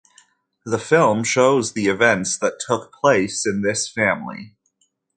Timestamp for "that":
2.39-2.59